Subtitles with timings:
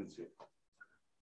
[0.00, 0.22] Lindsay.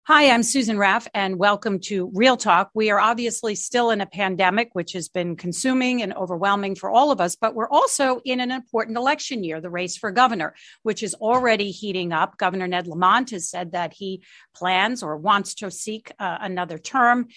[0.03, 2.69] Hi, I'm Susan Raff, and welcome to Real Talk.
[2.75, 7.11] We are obviously still in a pandemic, which has been consuming and overwhelming for all
[7.11, 10.53] of us, but we're also in an important election year, the race for governor,
[10.83, 12.37] which is already heating up.
[12.37, 14.21] Governor Ned Lamont has said that he
[14.55, 17.27] plans or wants to seek uh, another term.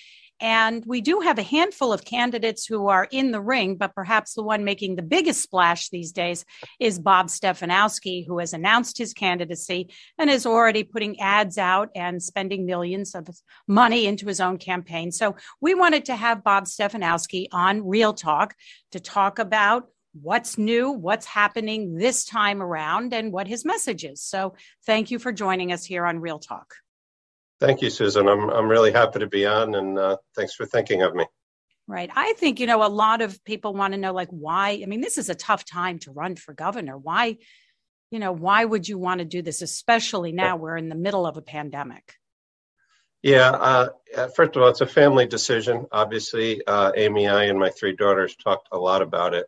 [0.43, 4.35] And we do have a handful of candidates who are in the ring, but perhaps
[4.35, 6.45] the one making the biggest splash these days
[6.81, 12.21] is Bob Stefanowski, who has announced his candidacy and is already putting ads out and
[12.21, 13.29] spending millions of
[13.69, 15.13] money into his own campaign.
[15.13, 18.57] So we wanted to have Bob Stefanowski on Real Talk
[18.91, 19.85] to talk about
[20.21, 24.21] what's new, what's happening this time around, and what his message is.
[24.21, 24.57] So
[24.87, 26.75] thank you for joining us here on Real Talk.
[27.63, 28.29] Thank you, Susan.
[28.29, 31.25] I'm I'm really happy to be on, and uh, thanks for thinking of me.
[31.87, 32.11] Right.
[32.15, 34.81] I think you know a lot of people want to know like why.
[34.83, 36.99] I mean, this is a tough time to run for governor.
[36.99, 37.39] Why,
[38.11, 41.25] you know, why would you want to do this, especially now we're in the middle
[41.25, 42.15] of a pandemic?
[43.23, 43.51] Yeah.
[43.51, 45.87] Uh, uh, first of all, it's a family decision.
[45.93, 49.47] Obviously, uh, Amy, I, and my three daughters talked a lot about it.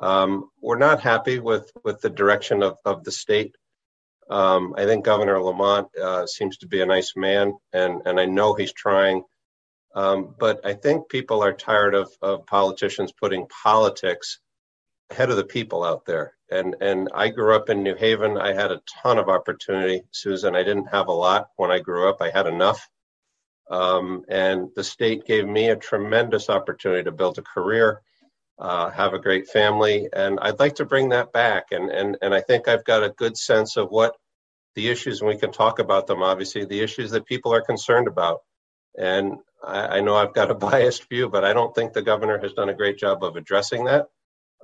[0.00, 3.56] Um, we're not happy with with the direction of of the state.
[4.32, 8.24] Um, I think Governor Lamont uh, seems to be a nice man, and, and I
[8.24, 9.24] know he's trying.
[9.94, 14.40] Um, but I think people are tired of, of politicians putting politics
[15.10, 16.32] ahead of the people out there.
[16.50, 18.38] And and I grew up in New Haven.
[18.38, 20.56] I had a ton of opportunity, Susan.
[20.56, 22.22] I didn't have a lot when I grew up.
[22.22, 22.88] I had enough.
[23.70, 28.00] Um, and the state gave me a tremendous opportunity to build a career
[28.58, 31.66] uh, have a great family, and I'd like to bring that back.
[31.72, 34.14] And and and I think I've got a good sense of what
[34.74, 36.22] the issues, and we can talk about them.
[36.22, 38.40] Obviously, the issues that people are concerned about.
[38.98, 42.38] And I, I know I've got a biased view, but I don't think the governor
[42.38, 44.08] has done a great job of addressing that.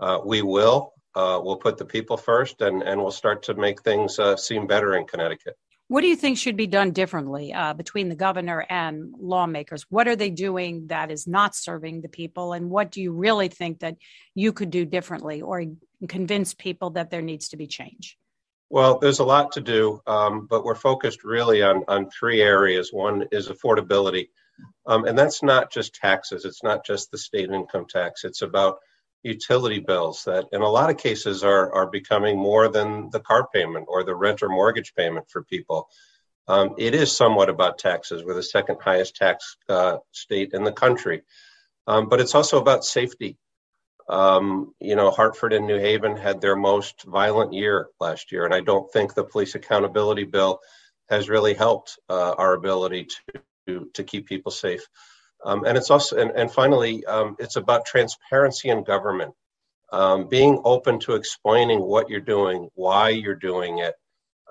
[0.01, 0.93] Uh, we will.
[1.15, 4.67] Uh, we'll put the people first, and and we'll start to make things uh, seem
[4.67, 5.57] better in Connecticut.
[5.89, 9.87] What do you think should be done differently uh, between the governor and lawmakers?
[9.89, 12.53] What are they doing that is not serving the people?
[12.53, 13.97] And what do you really think that
[14.35, 15.65] you could do differently or
[16.07, 18.19] convince people that there needs to be change?
[18.71, 22.93] Well, there's a lot to do, um, but we're focused really on, on three areas.
[22.93, 24.29] One is affordability,
[24.87, 28.79] um, and that's not just taxes, it's not just the state income tax, it's about
[29.23, 33.49] utility bills that in a lot of cases are, are becoming more than the car
[33.53, 35.89] payment or the rent or mortgage payment for people.
[36.47, 38.25] Um, it is somewhat about taxes.
[38.25, 41.23] We're the second highest tax uh, state in the country.
[41.87, 43.37] Um, but it's also about safety.
[44.09, 48.55] Um, you know, Hartford and New Haven had their most violent year last year, and
[48.55, 50.61] I don't think the police accountability bill
[51.11, 53.09] has really helped uh, our ability
[53.67, 54.87] to, to keep people safe.
[55.45, 59.35] Um, and it's also, and, and finally, um, it's about transparency in government,
[59.93, 63.95] um, being open to explaining what you're doing, why you're doing it,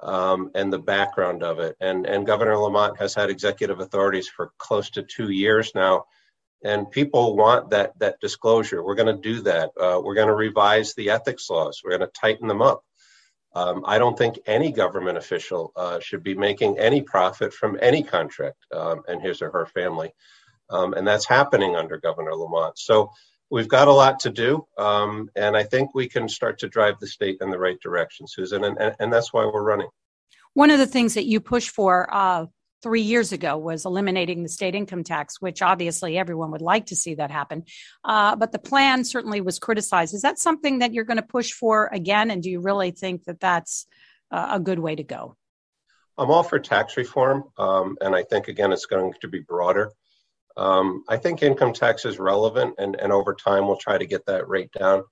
[0.01, 1.75] um, and the background of it.
[1.81, 6.05] And, and Governor Lamont has had executive authorities for close to two years now.
[6.63, 8.83] And people want that, that disclosure.
[8.83, 9.71] We're going to do that.
[9.79, 11.81] Uh, we're going to revise the ethics laws.
[11.83, 12.83] We're going to tighten them up.
[13.55, 18.03] Um, I don't think any government official uh, should be making any profit from any
[18.03, 20.13] contract um, and his or her family.
[20.69, 22.77] Um, and that's happening under Governor Lamont.
[22.77, 23.09] So
[23.49, 26.99] we've got a lot to do, um, and I think we can start to drive
[26.99, 29.89] the state in the right direction, Susan, and, and, and that's why we're running.
[30.53, 32.47] One of the things that you push for uh,
[32.81, 36.95] three years ago was eliminating the state income tax, which obviously everyone would like to
[36.95, 37.63] see that happen.
[38.03, 40.13] Uh, but the plan certainly was criticized.
[40.13, 42.31] Is that something that you're going to push for again?
[42.31, 43.87] And do you really think that that's
[44.31, 45.35] uh, a good way to go?
[46.17, 49.91] I'm all for tax reform, um, and I think again it's going to be broader.
[50.55, 54.25] Um, I think income tax is relevant, and, and over time we'll try to get
[54.25, 55.03] that rate down.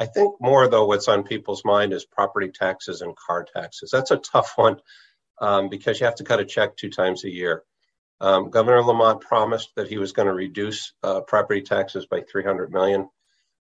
[0.00, 3.90] I think more, though, what's on people's mind is property taxes and car taxes.
[3.92, 4.80] That's a tough one
[5.40, 7.62] um, because you have to cut a check two times a year.
[8.20, 12.72] Um, Governor Lamont promised that he was going to reduce uh, property taxes by 300
[12.72, 13.08] million.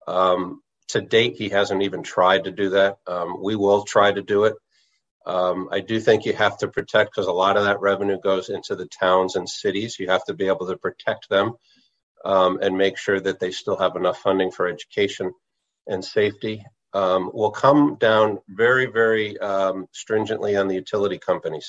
[0.07, 2.99] Um, to date, he hasn't even tried to do that.
[3.07, 4.55] Um, we will try to do it.
[5.27, 8.49] Um, I do think you have to protect because a lot of that revenue goes
[8.49, 9.99] into the towns and cities.
[9.99, 11.55] You have to be able to protect them
[12.25, 15.33] um, and make sure that they still have enough funding for education
[15.89, 16.65] and safety.
[17.01, 21.69] Um, will come down very, very um, stringently on the utility companies.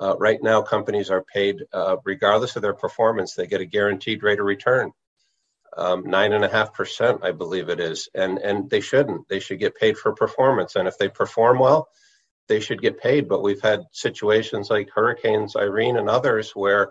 [0.00, 3.30] Uh, right now, companies are paid uh, regardless of their performance.
[3.34, 4.92] They get a guaranteed rate of return,
[5.76, 9.28] um, nine and a half percent, I believe it is, and and they shouldn't.
[9.28, 11.88] They should get paid for performance, and if they perform well,
[12.48, 13.28] they should get paid.
[13.28, 16.84] But we've had situations like Hurricanes Irene and others where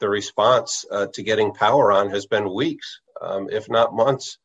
[0.00, 4.38] the response uh, to getting power on has been weeks, um, if not months.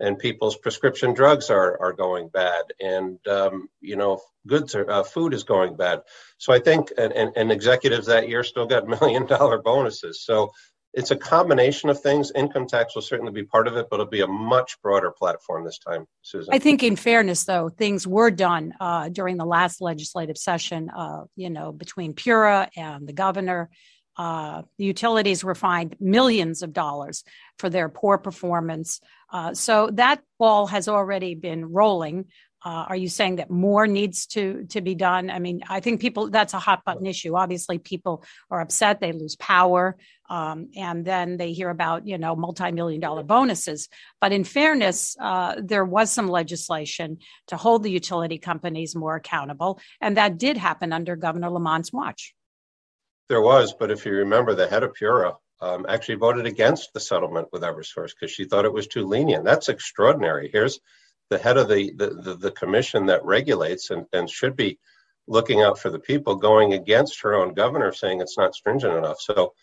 [0.00, 2.64] And people's prescription drugs are, are going bad.
[2.80, 6.00] And um, you know goods are, uh, food is going bad.
[6.38, 10.24] So i think and, and, and, executives that year still got million dollar bonuses.
[10.24, 10.50] So
[10.92, 12.32] it's a combination of things.
[12.34, 15.64] Income tax will certainly be part of it but it'll be a much broader platform
[15.64, 16.52] this time susan.
[16.52, 21.24] I think in fairness though things were done uh, during the last legislative session uh,
[21.36, 23.68] you know between pura and the governor
[24.20, 27.24] uh, the utilities were fined millions of dollars
[27.58, 29.00] for their poor performance.
[29.32, 32.26] Uh, so that ball has already been rolling.
[32.62, 35.30] Uh, are you saying that more needs to to be done?
[35.30, 37.34] I mean, I think people that's a hot button issue.
[37.34, 39.96] Obviously, people are upset; they lose power,
[40.28, 43.88] um, and then they hear about you know multi million dollar bonuses.
[44.20, 49.80] But in fairness, uh, there was some legislation to hold the utility companies more accountable,
[49.98, 52.34] and that did happen under Governor Lamont's watch.
[53.30, 56.98] There was, but if you remember, the head of Pura um, actually voted against the
[56.98, 59.44] settlement with Eversource because she thought it was too lenient.
[59.44, 60.50] That's extraordinary.
[60.52, 60.80] Here's
[61.28, 64.80] the head of the the, the, the commission that regulates and, and should be
[65.28, 69.20] looking out for the people going against her own governor saying it's not stringent enough.
[69.20, 69.54] So,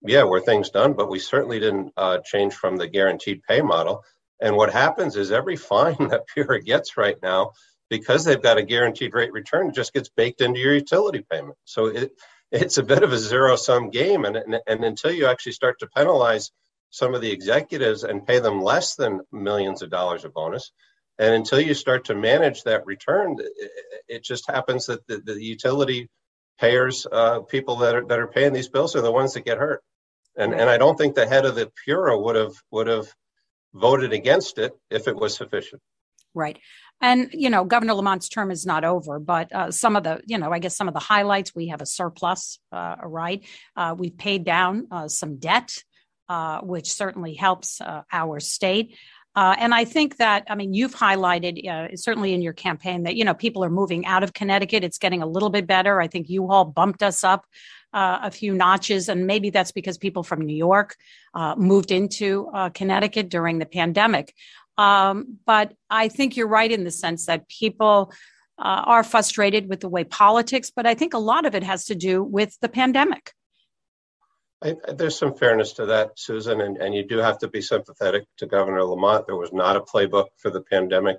[0.00, 4.02] yeah, were things done, but we certainly didn't uh, change from the guaranteed pay model.
[4.40, 7.50] And what happens is every fine that Pura gets right now,
[7.90, 11.58] because they've got a guaranteed rate return, just gets baked into your utility payment.
[11.66, 12.12] So it
[12.50, 14.24] it's a bit of a zero sum game.
[14.24, 16.50] And, and, and until you actually start to penalize
[16.90, 20.72] some of the executives and pay them less than millions of dollars of bonus,
[21.18, 23.70] and until you start to manage that return, it,
[24.08, 26.08] it just happens that the, the utility
[26.58, 29.58] payers, uh, people that are that are paying these bills, are the ones that get
[29.58, 29.82] hurt.
[30.36, 33.06] And and I don't think the head of the Pura would have would have
[33.74, 35.82] voted against it if it was sufficient.
[36.34, 36.58] Right.
[37.00, 40.36] And, you know, Governor Lamont's term is not over, but uh, some of the, you
[40.36, 43.42] know, I guess some of the highlights we have a surplus, uh, right?
[43.74, 45.82] Uh, we've paid down uh, some debt,
[46.28, 48.96] uh, which certainly helps uh, our state.
[49.34, 53.34] and I think that, I mean, you've highlighted certainly in your campaign that, you know,
[53.34, 54.84] people are moving out of Connecticut.
[54.84, 56.00] It's getting a little bit better.
[56.00, 57.46] I think you all bumped us up
[57.92, 60.96] a few notches, and maybe that's because people from New York
[61.56, 64.34] moved into Connecticut during the pandemic.
[64.78, 68.12] Um, but I think you're right in the sense that people
[68.58, 71.86] uh, are frustrated with the way politics, but I think a lot of it has
[71.86, 73.32] to do with the pandemic.
[74.62, 78.24] I, there's some fairness to that, Susan, and, and you do have to be sympathetic
[78.38, 79.26] to Governor Lamont.
[79.26, 81.16] There was not a playbook for the pandemic.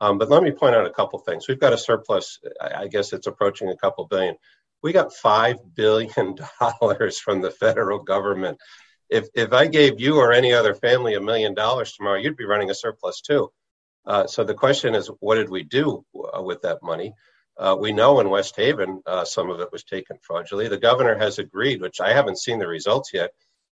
[0.00, 1.48] Um, but let me point out a couple things.
[1.48, 4.36] We've got a surplus, I, I guess it's approaching a couple billion.
[4.80, 6.10] We got $5 billion
[7.24, 8.58] from the federal government
[9.10, 12.44] if if I gave you or any other family a million dollars tomorrow, you'd be
[12.44, 13.50] running a surplus too.
[14.06, 17.12] Uh, so the question is, what did we do uh, with that money?
[17.58, 20.68] Uh, we know in West Haven, uh, some of it was taken fraudulently.
[20.68, 23.30] The governor has agreed, which I haven't seen the results yet.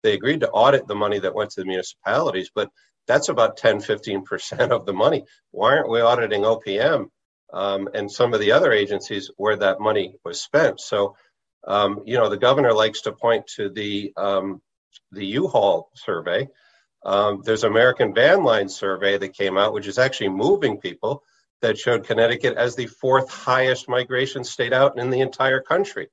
[0.02, 2.68] They agreed to audit the money that went to the municipalities, but
[3.06, 5.24] that's about 10, 15% of the money.
[5.50, 7.06] Why aren't we auditing OPM
[7.52, 10.80] um, and some of the other agencies where that money was spent?
[10.80, 11.16] So,
[11.66, 14.60] um, you know, the governor likes to point to the um,
[15.12, 16.48] the U-Haul survey.
[17.04, 21.22] Um, there's American Van Line survey that came out, which is actually moving people
[21.62, 26.08] that showed Connecticut as the fourth highest migration state out in the entire country.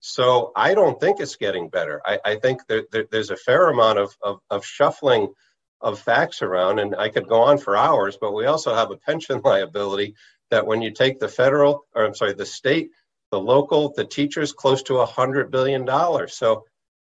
[0.00, 2.00] So I don't think it's getting better.
[2.04, 5.32] I, I think there, there, there's a fair amount of, of, of shuffling
[5.80, 8.96] of facts around, and I could go on for hours, but we also have a
[8.96, 10.14] pension liability
[10.50, 12.90] that when you take the federal, or I'm sorry, the state,
[13.30, 15.86] the local, the teachers, close to a $100 billion.
[16.28, 16.64] So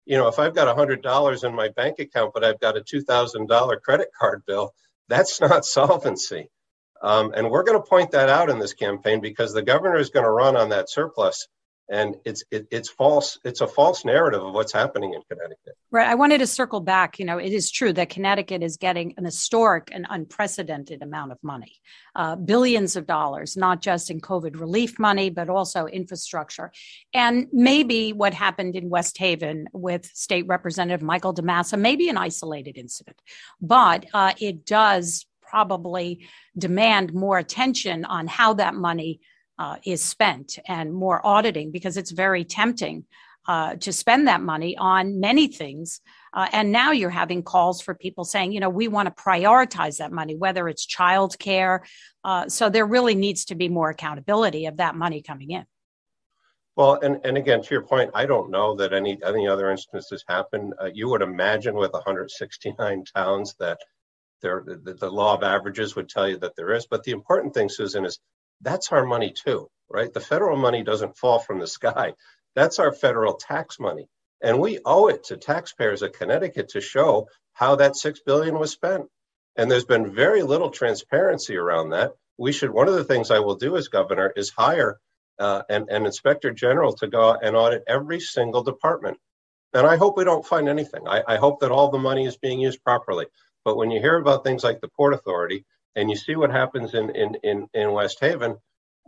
[0.06, 3.82] you know, if I've got $100 in my bank account, but I've got a $2,000
[3.82, 4.72] credit card bill,
[5.08, 6.48] that's not solvency.
[7.02, 10.10] Um, and we're going to point that out in this campaign because the governor is
[10.10, 11.46] going to run on that surplus
[11.88, 15.76] and it's it, it's false it's a false narrative of what's happening in connecticut.
[15.90, 19.14] Right i wanted to circle back you know it is true that connecticut is getting
[19.16, 21.80] an historic and unprecedented amount of money
[22.14, 26.72] uh, billions of dollars not just in covid relief money but also infrastructure.
[27.14, 32.16] And maybe what happened in west haven with state representative michael DiMassa may be an
[32.16, 33.20] isolated incident
[33.60, 36.26] but uh, it does probably
[36.58, 39.20] demand more attention on how that money
[39.58, 43.04] uh, is spent and more auditing because it's very tempting
[43.48, 46.00] uh, to spend that money on many things.
[46.34, 49.98] Uh, and now you're having calls for people saying, you know, we want to prioritize
[49.98, 51.84] that money, whether it's child care.
[52.24, 55.64] Uh, so there really needs to be more accountability of that money coming in.
[56.74, 60.22] Well, and, and again, to your point, I don't know that any any other instances
[60.28, 60.74] happen.
[60.78, 63.78] Uh, you would imagine with 169 towns that
[64.42, 66.86] there the, the law of averages would tell you that there is.
[66.86, 68.18] But the important thing, Susan, is
[68.60, 70.12] that's our money too, right?
[70.12, 72.14] The federal money doesn't fall from the sky.
[72.54, 74.08] That's our federal tax money.
[74.42, 78.70] And we owe it to taxpayers of Connecticut to show how that six billion was
[78.70, 79.06] spent.
[79.56, 82.12] And there's been very little transparency around that.
[82.38, 84.98] We should, one of the things I will do as governor is hire
[85.38, 89.18] uh, an, an inspector general to go and audit every single department.
[89.72, 91.08] And I hope we don't find anything.
[91.08, 93.26] I, I hope that all the money is being used properly.
[93.64, 95.64] But when you hear about things like the Port Authority
[95.96, 98.56] and you see what happens in, in, in, in West Haven,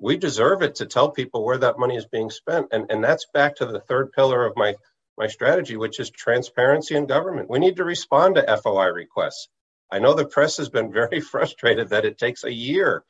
[0.00, 2.68] we deserve it to tell people where that money is being spent.
[2.73, 4.75] And, and that's back to the third pillar of my,
[5.18, 7.50] my strategy, which is transparency in government.
[7.50, 9.49] We need to respond to FOI requests.
[9.92, 13.04] I know the press has been very frustrated that it takes a year.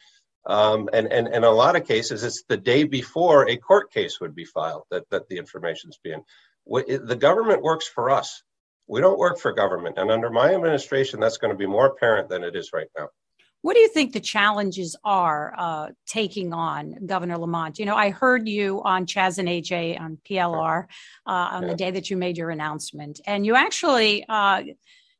[0.45, 3.93] Um, and, and, and in a lot of cases, it's the day before a court
[3.93, 6.25] case would be filed that, that the information's being.
[6.67, 8.43] The government works for us.
[8.89, 9.99] We don't work for government.
[9.99, 13.09] And under my administration, that's going to be more apparent than it is right now.
[13.63, 17.79] What do you think the challenges are uh, taking on Governor Lamont?
[17.79, 20.85] You know, I heard you on Chaz and AJ on PLR
[21.27, 21.69] uh, on yeah.
[21.69, 24.63] the day that you made your announcement, and you actually uh,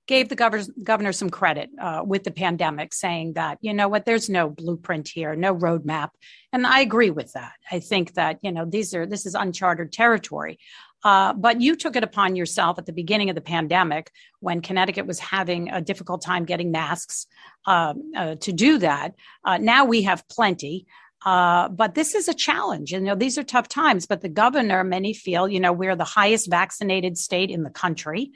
[0.09, 4.07] gave the governor, governor some credit uh, with the pandemic, saying that, you know what,
[4.07, 6.09] there's no blueprint here, no roadmap.
[6.53, 7.53] And I agree with that.
[7.71, 10.59] I think that, you know, these are, this is uncharted territory.
[11.05, 15.07] Uh, but you took it upon yourself at the beginning of the pandemic when Connecticut
[15.07, 17.27] was having a difficult time getting masks
[17.67, 19.15] uh, uh, to do that.
[19.45, 20.87] Uh, now we have plenty.
[21.25, 22.93] Uh, but this is a challenge.
[22.93, 24.07] You know, these are tough times.
[24.07, 28.31] But the governor, many feel, you know, we're the highest vaccinated state in the country.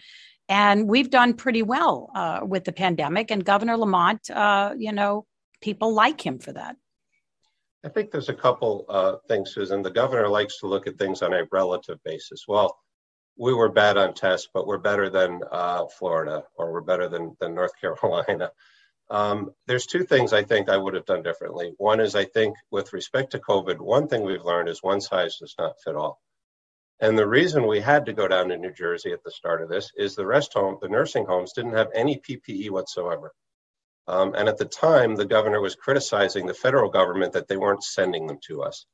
[0.49, 3.31] And we've done pretty well uh, with the pandemic.
[3.31, 4.29] And Governor Lamont,
[4.79, 5.27] you know,
[5.61, 6.77] people like him for that.
[7.85, 9.83] I think there's a couple uh, things, Susan.
[9.83, 12.45] The governor likes to look at things on a relative basis.
[12.47, 12.79] Well,
[13.37, 17.37] we were bad on tests, but we're better than uh, Florida or we're better than,
[17.41, 18.51] than North Carolina.
[19.11, 21.75] Um, there's two things I think I would have done differently.
[21.77, 25.37] One is I think with respect to COVID, one thing we've learned is one size
[25.39, 26.21] does not fit all.
[27.01, 29.69] And the reason we had to go down to New Jersey at the start of
[29.69, 33.33] this is the rest home, the nursing homes didn't have any PPE whatsoever.
[34.09, 37.85] Um, and at the time, the governor was criticizing the federal government that they weren't
[37.85, 38.87] sending them to us.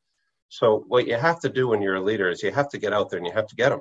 [0.49, 2.93] So, what you have to do when you're a leader is you have to get
[2.93, 3.81] out there and you have to get them.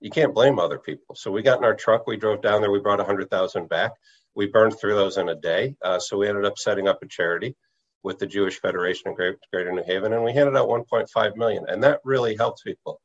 [0.00, 1.14] You can't blame other people.
[1.14, 3.92] So, we got in our truck, we drove down there, we brought 100,000 back.
[4.34, 5.76] We burned through those in a day.
[5.82, 7.56] Uh, so, we ended up setting up a charity
[8.02, 11.64] with the Jewish Federation of Greater New Haven, and we handed out 1.5 million.
[11.68, 13.00] And that really helps people.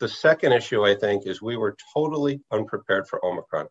[0.00, 3.68] The second issue, I think, is we were totally unprepared for Omicron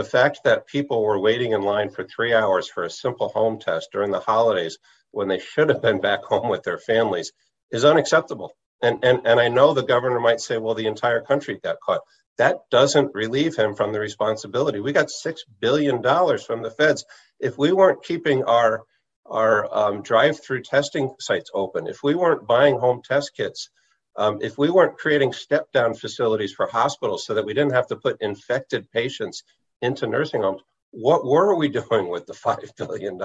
[0.00, 3.58] the fact that people were waiting in line for three hours for a simple home
[3.58, 4.78] test during the holidays
[5.10, 7.32] when they should have been back home with their families
[7.70, 8.56] is unacceptable.
[8.80, 12.00] And, and, and I know the governor might say, well, the entire country got caught.
[12.38, 14.80] That doesn't relieve him from the responsibility.
[14.80, 17.04] We got $6 billion from the feds.
[17.38, 18.84] If we weren't keeping our,
[19.26, 23.68] our um, drive through testing sites open, if we weren't buying home test kits,
[24.16, 27.88] um, if we weren't creating step down facilities for hospitals so that we didn't have
[27.88, 29.44] to put infected patients
[29.82, 30.62] into nursing homes.
[30.92, 33.20] What were we doing with the $5 billion?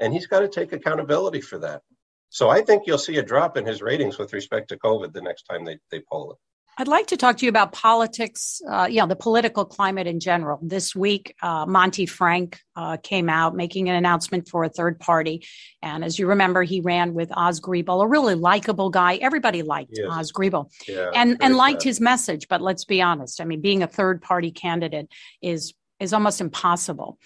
[0.00, 1.82] And he's got to take accountability for that.
[2.28, 5.22] So I think you'll see a drop in his ratings with respect to COVID the
[5.22, 6.38] next time they, they poll it.
[6.80, 10.18] I'd like to talk to you about politics, uh, you know, the political climate in
[10.18, 10.58] general.
[10.62, 15.44] This week, uh, Monty Frank uh, came out making an announcement for a third party.
[15.82, 19.16] And as you remember, he ran with Oz Griebel, a really likable guy.
[19.16, 20.06] Everybody liked yes.
[20.10, 22.48] Oz Griebel yeah, and, and liked his message.
[22.48, 23.42] But let's be honest.
[23.42, 25.10] I mean, being a third party candidate
[25.42, 27.18] is is almost impossible.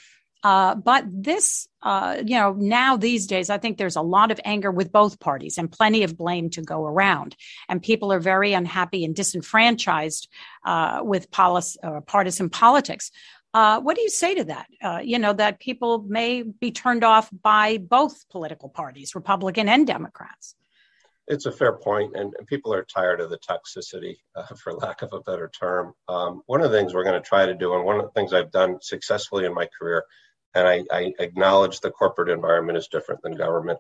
[0.45, 4.39] Uh, but this, uh, you know, now these days, I think there's a lot of
[4.45, 7.35] anger with both parties and plenty of blame to go around.
[7.67, 10.29] And people are very unhappy and disenfranchised
[10.67, 13.11] uh, with policy, uh, partisan politics.
[13.55, 14.67] Uh, what do you say to that?
[14.83, 19.87] Uh, you know, that people may be turned off by both political parties, Republican and
[19.87, 20.57] Democrats.
[21.27, 25.03] It's a fair point, and, and people are tired of the toxicity, uh, for lack
[25.03, 25.95] of a better term.
[26.09, 28.13] Um, one of the things we're going to try to do, and one of the
[28.13, 30.05] things I've done successfully in my career,
[30.55, 33.79] and I, I acknowledge the corporate environment is different than government,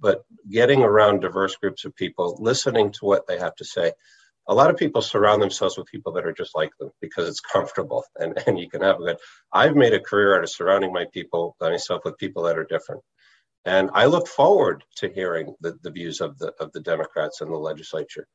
[0.00, 3.92] but getting around diverse groups of people, listening to what they have to say.
[4.48, 7.40] A lot of people surround themselves with people that are just like them because it's
[7.52, 9.16] comfortable and, and you can have a good.
[9.52, 13.02] I've made a career out of surrounding my people, myself with people that are different.
[13.66, 17.50] And I look forward to hearing the, the views of the of the Democrats in
[17.50, 18.26] the legislature.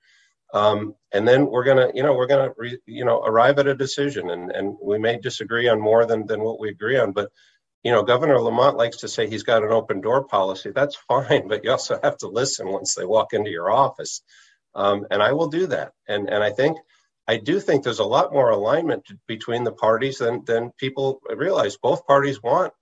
[0.53, 3.73] Um, and then we're gonna, you know, we're gonna, re, you know, arrive at a
[3.73, 7.31] decision, and and we may disagree on more than than what we agree on, but
[7.83, 10.71] you know, Governor Lamont likes to say he's got an open door policy.
[10.71, 14.21] That's fine, but you also have to listen once they walk into your office,
[14.75, 15.93] um, and I will do that.
[16.07, 16.77] And and I think
[17.27, 21.77] I do think there's a lot more alignment between the parties than than people realize.
[21.77, 22.73] Both parties want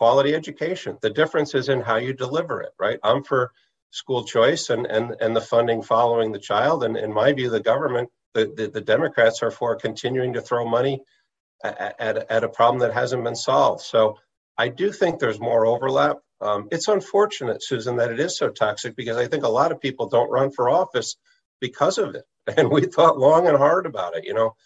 [0.00, 0.98] quality education.
[1.02, 3.00] The difference is in how you deliver it, right?
[3.04, 3.52] I'm for
[3.92, 6.84] school choice and and and the funding following the child.
[6.84, 10.66] And in my view, the government, the the, the Democrats are for continuing to throw
[10.78, 10.96] money
[11.64, 13.82] at, at, at a problem that hasn't been solved.
[13.82, 14.18] So
[14.58, 16.18] I do think there's more overlap.
[16.42, 19.80] Um, it's unfortunate, Susan, that it is so toxic because I think a lot of
[19.82, 21.16] people don't run for office
[21.60, 22.24] because of it.
[22.58, 24.24] And we thought long and hard about it.
[24.24, 24.56] You know,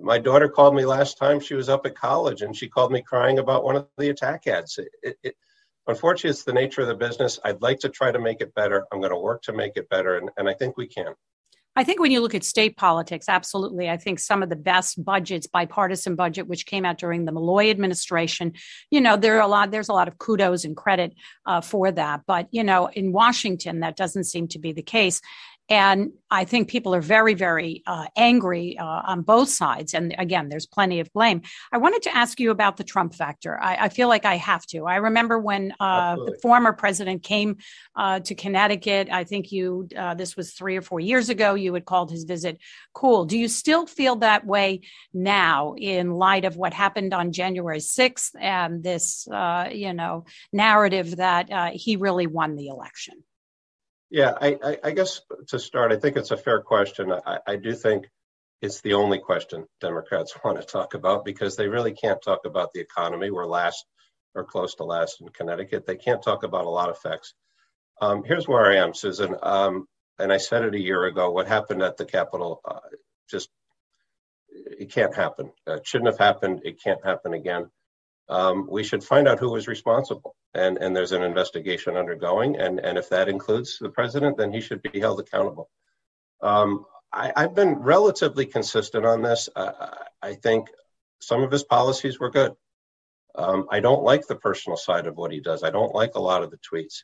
[0.00, 3.02] my daughter called me last time she was up at college and she called me
[3.02, 4.78] crying about one of the attack ads.
[5.02, 5.36] It, it,
[5.86, 7.38] unfortunately, it's the nature of the business.
[7.44, 8.84] I'd like to try to make it better.
[8.92, 11.14] I'm going to work to make it better, and, and I think we can.
[11.74, 13.88] I think when you look at state politics, absolutely.
[13.88, 17.70] I think some of the best budgets, bipartisan budget, which came out during the Malloy
[17.70, 18.52] administration,
[18.90, 21.14] you know, there are a lot, there's a lot of kudos and credit
[21.46, 22.22] uh, for that.
[22.26, 25.22] But, you know, in Washington, that doesn't seem to be the case.
[25.68, 29.94] And I think people are very, very uh, angry uh, on both sides.
[29.94, 31.42] And again, there's plenty of blame.
[31.70, 33.58] I wanted to ask you about the Trump factor.
[33.60, 34.86] I, I feel like I have to.
[34.86, 37.58] I remember when uh, the former president came
[37.94, 39.08] uh, to Connecticut.
[39.10, 42.24] I think you, uh, this was three or four years ago, you had called his
[42.24, 42.58] visit
[42.92, 43.24] cool.
[43.24, 44.80] Do you still feel that way
[45.14, 51.16] now in light of what happened on January 6th and this, uh, you know, narrative
[51.16, 53.22] that he really won the election?
[54.12, 57.10] Yeah, I, I, I, guess to start, I think it's a fair question.
[57.10, 58.10] I, I do think
[58.60, 62.74] it's the only question Democrats want to talk about because they really can't talk about
[62.74, 63.30] the economy.
[63.30, 63.86] We're last
[64.34, 65.86] or close to last in Connecticut.
[65.86, 67.32] They can't talk about a lot of facts.
[68.02, 69.34] Um, here's where I am, Susan.
[69.42, 69.86] Um,
[70.18, 71.30] and I said it a year ago.
[71.30, 72.80] What happened at the Capitol uh,
[73.30, 73.48] just
[74.50, 75.52] it can't happen.
[75.66, 76.60] It shouldn't have happened.
[76.64, 77.70] It can't happen again
[78.32, 80.34] um, we should find out who was responsible.
[80.54, 82.56] And, and there's an investigation undergoing.
[82.56, 85.68] And, and if that includes the president, then he should be held accountable.
[86.40, 89.50] Um, I, have been relatively consistent on this.
[89.54, 89.90] Uh,
[90.22, 90.68] I think
[91.20, 92.54] some of his policies were good.
[93.34, 95.62] Um, I don't like the personal side of what he does.
[95.62, 97.02] I don't like a lot of the tweets,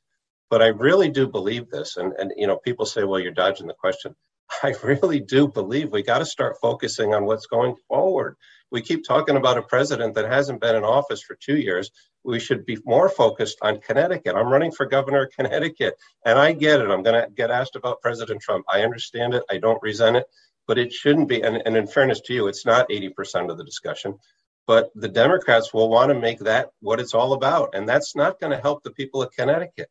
[0.49, 1.99] but I really do believe this.
[1.99, 4.17] And, and you know, people say, well, you're dodging the question.
[4.63, 8.37] I really do believe we got to start focusing on what's going forward.
[8.71, 11.91] We keep talking about a president that hasn't been in office for two years.
[12.25, 14.37] We should be more focused on Connecticut.
[14.37, 16.91] I'm running for governor of Connecticut, and I get it.
[16.91, 18.67] I'm going to get asked about President Trump.
[18.69, 19.45] I understand it.
[19.51, 20.27] I don't resent it,
[20.67, 21.43] but it shouldn't be.
[21.43, 24.19] And, and in fairness to you, it's not 80% of the discussion.
[24.67, 28.39] But the Democrats will want to make that what it's all about, and that's not
[28.39, 29.89] going to help the people of Connecticut.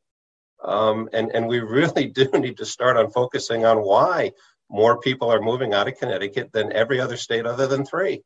[0.64, 4.34] Um, and, and we really do need to start on focusing on why
[4.70, 8.22] more people are moving out of Connecticut than every other state other than three.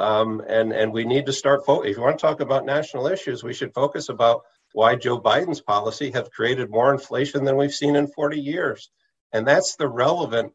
[0.00, 3.06] Um, and, and we need to start, fo- if you want to talk about national
[3.06, 7.74] issues, we should focus about why Joe Biden's policy have created more inflation than we've
[7.74, 8.90] seen in 40 years.
[9.30, 10.54] And that's the relevant,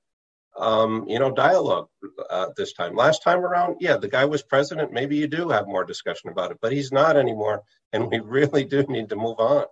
[0.58, 1.90] um, you know, dialogue
[2.28, 2.96] uh, this time.
[2.96, 4.92] Last time around, yeah, the guy was president.
[4.92, 7.62] Maybe you do have more discussion about it, but he's not anymore.
[7.94, 9.66] And we really do need to move on.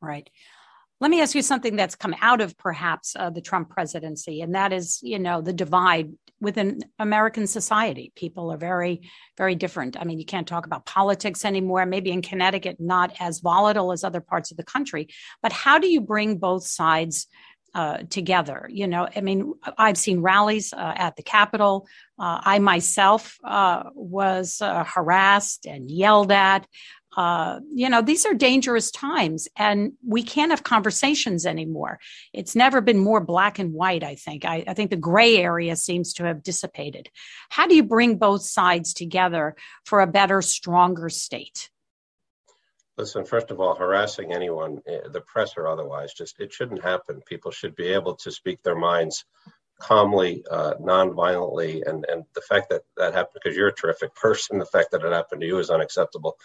[0.00, 0.28] Right.
[1.00, 4.54] Let me ask you something that's come out of perhaps uh, the Trump presidency, and
[4.54, 8.12] that is, you know, the divide within American society.
[8.14, 9.96] People are very, very different.
[9.98, 11.84] I mean, you can't talk about politics anymore.
[11.86, 15.08] Maybe in Connecticut, not as volatile as other parts of the country.
[15.42, 17.26] But how do you bring both sides
[17.74, 18.68] uh, together.
[18.70, 21.88] You know, I mean, I've seen rallies uh, at the Capitol.
[22.18, 26.66] Uh, I myself uh, was uh, harassed and yelled at
[27.16, 32.00] uh, you know, these are dangerous times and we can't have conversations anymore.
[32.32, 34.44] It's never been more black and white, I think.
[34.44, 37.08] I, I, think the gray area seems to have dissipated.
[37.50, 41.70] How do you bring both sides together for a better, stronger state?
[42.96, 47.20] Listen, first of all, harassing anyone, eh, the press or otherwise, just it shouldn't happen.
[47.26, 49.24] People should be able to speak their minds
[49.80, 54.60] calmly, uh, non-violently, and and the fact that that happened because you're a terrific person,
[54.60, 56.36] the fact that it happened to you is unacceptable.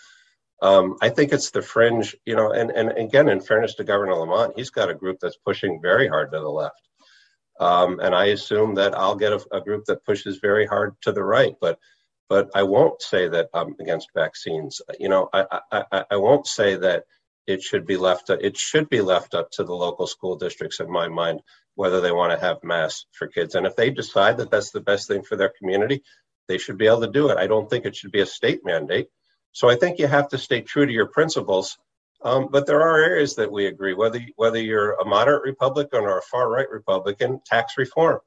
[0.62, 4.16] Um, I think it's the fringe, you know, and, and again, in fairness to Governor
[4.16, 6.82] Lamont, he's got a group that's pushing very hard to the left.
[7.60, 11.12] Um, and I assume that I'll get a, a, group that pushes very hard to
[11.12, 11.56] the right.
[11.60, 11.78] But
[12.30, 14.82] but I won't say that I'm against vaccines.
[15.00, 17.06] You know, I, I, I won't say that
[17.48, 18.30] it should be left.
[18.30, 21.42] It should be left up to the local school districts, in my mind,
[21.74, 23.56] whether they want to have masks for kids.
[23.56, 26.04] And if they decide that that's the best thing for their community,
[26.48, 27.38] they should be able to do it.
[27.38, 29.08] I don't think it should be a state mandate.
[29.52, 31.78] So I think you have to stay true to your principles.
[32.22, 36.18] Um, but there are areas that we agree, whether whether you're a moderate Republican or
[36.18, 38.20] a far right Republican, tax reform.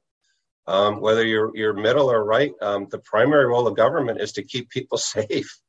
[0.65, 4.43] Um, whether you're you're middle or right, um, the primary role of government is to
[4.43, 5.59] keep people safe,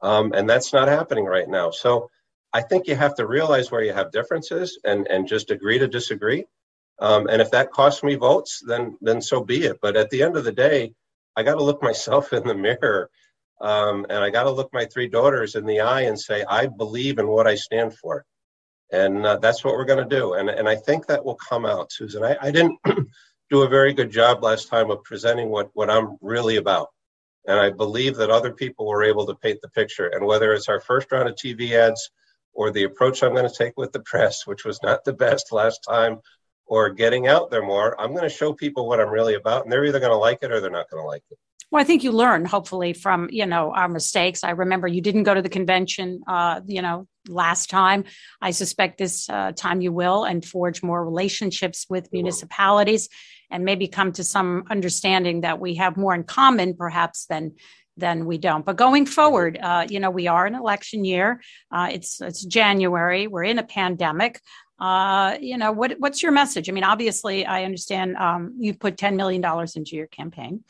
[0.00, 1.70] um, and that's not happening right now.
[1.70, 2.10] So
[2.52, 5.88] I think you have to realize where you have differences and and just agree to
[5.88, 6.46] disagree.
[6.98, 9.78] Um, and if that costs me votes, then then so be it.
[9.82, 10.94] But at the end of the day,
[11.36, 13.10] I got to look myself in the mirror
[13.60, 16.66] um, and I got to look my three daughters in the eye and say, I
[16.66, 18.24] believe in what I stand for.
[18.92, 20.34] And uh, that's what we're going to do.
[20.34, 22.22] And, and I think that will come out, Susan.
[22.22, 22.78] I, I didn't
[23.50, 26.88] do a very good job last time of presenting what, what I'm really about.
[27.46, 30.08] And I believe that other people were able to paint the picture.
[30.08, 32.10] And whether it's our first round of TV ads
[32.52, 35.52] or the approach I'm going to take with the press, which was not the best
[35.52, 36.20] last time,
[36.66, 39.62] or getting out there more, I'm going to show people what I'm really about.
[39.62, 41.38] And they're either going to like it or they're not going to like it.
[41.70, 44.44] Well, I think you learn hopefully from you know our mistakes.
[44.44, 48.04] I remember you didn't go to the convention, uh, you know, last time.
[48.40, 53.08] I suspect this uh, time you will, and forge more relationships with municipalities,
[53.50, 57.54] and maybe come to some understanding that we have more in common, perhaps than
[57.96, 58.64] than we don't.
[58.64, 61.40] But going forward, uh, you know, we are an election year.
[61.72, 63.26] Uh, it's it's January.
[63.26, 64.40] We're in a pandemic.
[64.78, 66.68] Uh, you know, what what's your message?
[66.68, 70.64] I mean, obviously, I understand um, you've put ten million dollars into your campaign.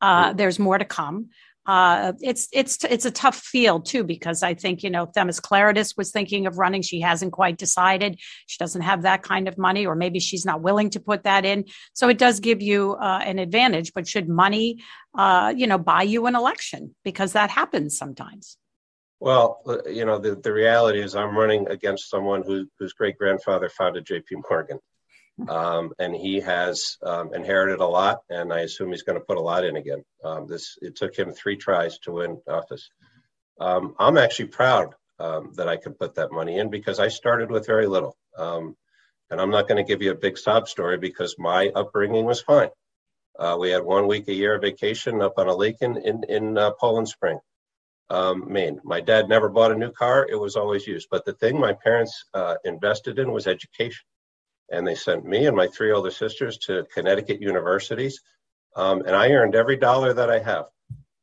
[0.00, 1.30] Uh, there's more to come.
[1.68, 5.98] Uh, it's it's it's a tough field too because I think you know Themis Klarides
[5.98, 6.80] was thinking of running.
[6.80, 8.18] She hasn't quite decided.
[8.46, 11.44] She doesn't have that kind of money, or maybe she's not willing to put that
[11.44, 11.66] in.
[11.92, 13.92] So it does give you uh, an advantage.
[13.92, 14.82] But should money,
[15.14, 18.56] uh, you know, buy you an election because that happens sometimes?
[19.20, 23.18] Well, uh, you know, the, the reality is I'm running against someone who, whose great
[23.18, 24.36] grandfather founded J.P.
[24.48, 24.78] Morgan
[25.48, 29.36] um, and he has um, inherited a lot, and I assume he's going to put
[29.36, 30.04] a lot in again.
[30.24, 32.90] Um, this it took him three tries to win office.
[33.60, 37.50] Um, I'm actually proud um, that I could put that money in because I started
[37.50, 38.76] with very little, um,
[39.30, 42.40] and I'm not going to give you a big sob story because my upbringing was
[42.40, 42.70] fine.
[43.38, 46.24] Uh, we had one week a year of vacation up on a lake in in,
[46.28, 47.38] in uh, Poland Spring.
[48.10, 48.80] Maine.
[48.84, 51.08] My dad never bought a new car; it was always used.
[51.10, 54.04] But the thing my parents uh, invested in was education
[54.70, 58.20] and they sent me and my three older sisters to Connecticut universities.
[58.76, 60.66] Um, and I earned every dollar that I have.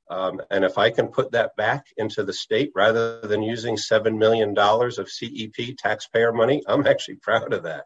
[0.09, 4.17] Um, and if I can put that back into the state rather than using $7
[4.17, 7.85] million of CEP taxpayer money, I'm actually proud of that.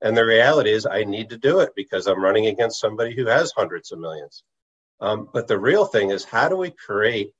[0.00, 3.26] And the reality is, I need to do it because I'm running against somebody who
[3.26, 4.44] has hundreds of millions.
[5.00, 7.32] Um, but the real thing is, how do we create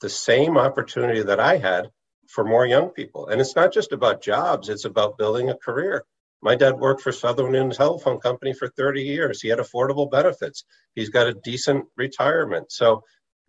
[0.00, 1.90] the same opportunity that I had
[2.28, 3.28] for more young people?
[3.28, 6.04] And it's not just about jobs, it's about building a career.
[6.42, 9.40] My dad worked for Southern Telephone Company for 30 years.
[9.40, 10.64] He had affordable benefits.
[10.94, 12.70] He's got a decent retirement.
[12.70, 13.02] So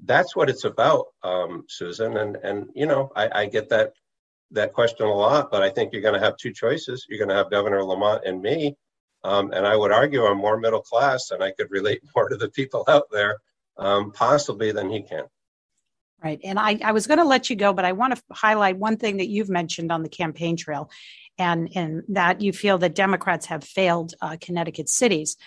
[0.04, 2.18] that's what it's about, um, Susan.
[2.18, 3.94] And and you know, I, I get that
[4.52, 7.06] that question a lot, but I think you're going to have two choices.
[7.10, 8.76] You're going to have Governor Lamont and me.
[9.24, 12.38] Um, and I would argue I'm more middle class and I could relate more to
[12.38, 13.38] the people out there,
[13.78, 15.26] um, possibly than he can.
[16.24, 16.40] Right.
[16.44, 18.98] And I, I was going to let you go, but I want to highlight one
[18.98, 20.90] thing that you've mentioned on the campaign trail,
[21.38, 25.38] and, and that you feel that Democrats have failed uh, Connecticut cities.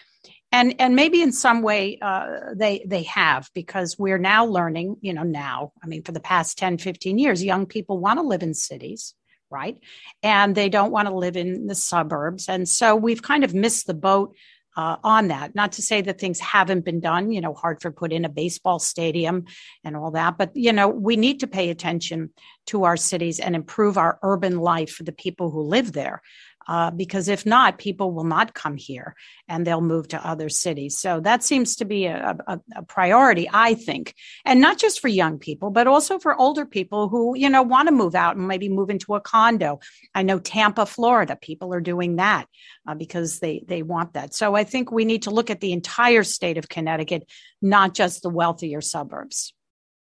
[0.53, 5.13] And, and maybe in some way uh, they, they have, because we're now learning, you
[5.13, 8.43] know, now, I mean, for the past 10, 15 years, young people want to live
[8.43, 9.15] in cities
[9.51, 9.79] right?
[10.23, 12.49] And they don't want to live in the suburbs.
[12.49, 14.37] And so we've kind of missed the boat
[14.79, 15.57] uh, on that.
[15.57, 17.33] Not to say that things haven't been done.
[17.33, 19.47] You know, Hartford put in a baseball stadium
[19.83, 22.31] and all that, but you know, we need to pay attention
[22.67, 26.23] to our cities and improve our urban life for the people who live there
[26.69, 29.17] uh, because if not, people will not come here
[29.49, 30.99] and they'll move to other cities.
[30.99, 35.09] So that seems to be a, a, a, priority, I think, and not just for
[35.09, 38.47] young people, but also for older people who, you know, want to move out and
[38.47, 39.81] maybe move into a condo.
[40.15, 42.47] I know Tampa, Florida, people are doing that
[42.87, 44.35] uh, because they, they want that.
[44.35, 47.27] So I think we need to look at the entire state of Connecticut,
[47.63, 49.55] not just the wealthier suburbs.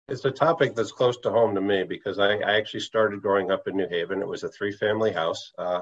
[0.07, 3.49] It's a topic that's close to home to me because I, I actually started growing
[3.51, 4.21] up in New Haven.
[4.21, 5.51] It was a three family house.
[5.57, 5.81] Uh,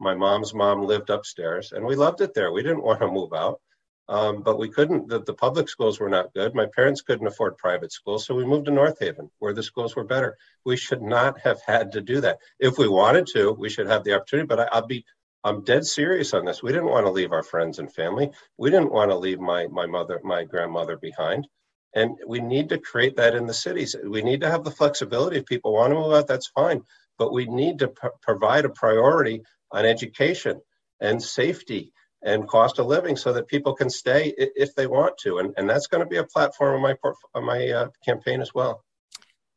[0.00, 2.52] my mom's mom lived upstairs, and we loved it there.
[2.52, 3.60] We didn't want to move out,
[4.08, 5.08] um, but we couldn't.
[5.08, 6.54] The, the public schools were not good.
[6.54, 9.94] My parents couldn't afford private schools, so we moved to North Haven, where the schools
[9.96, 10.36] were better.
[10.64, 12.38] We should not have had to do that.
[12.58, 14.46] If we wanted to, we should have the opportunity.
[14.46, 15.04] But I, I'll be
[15.44, 16.62] I'm dead serious on this.
[16.62, 18.30] We didn't want to leave our friends and family.
[18.56, 21.46] We didn't want to leave my my mother, my grandmother behind.
[21.94, 23.96] And we need to create that in the cities.
[24.04, 25.38] We need to have the flexibility.
[25.38, 26.82] If people want to move out, that's fine.
[27.18, 30.60] But we need to p- provide a priority on education
[31.00, 35.38] and safety and cost of living so that people can stay if they want to.
[35.38, 36.96] And, and that's going to be a platform of my,
[37.34, 38.82] of my uh, campaign as well.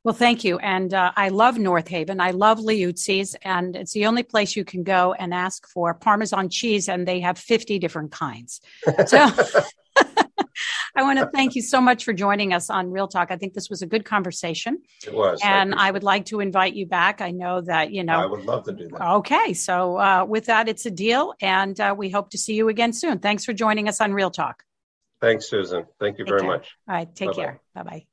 [0.03, 0.57] Well, thank you.
[0.57, 2.19] And uh, I love North Haven.
[2.19, 6.49] I love Liuzzi's, and it's the only place you can go and ask for Parmesan
[6.49, 8.61] cheese, and they have 50 different kinds.
[9.05, 9.29] So
[10.95, 13.31] I want to thank you so much for joining us on Real Talk.
[13.31, 14.81] I think this was a good conversation.
[15.05, 15.39] It was.
[15.43, 17.21] And I, I would like to invite you back.
[17.21, 18.19] I know that, you know.
[18.19, 19.01] I would love to do that.
[19.01, 19.53] Okay.
[19.53, 21.33] So uh, with that, it's a deal.
[21.41, 23.19] And uh, we hope to see you again soon.
[23.19, 24.63] Thanks for joining us on Real Talk.
[25.21, 25.85] Thanks, Susan.
[25.99, 26.49] Thank you take very care.
[26.49, 26.69] much.
[26.87, 27.15] All right.
[27.15, 27.41] Take Bye-bye.
[27.41, 27.61] care.
[27.75, 28.10] Bye bye.